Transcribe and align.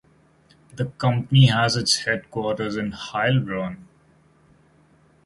The 0.73 0.85
company 0.87 1.45
has 1.45 1.75
its 1.75 1.97
headquarters 2.05 2.75
in 2.75 2.91
Heilbronn. 2.91 3.83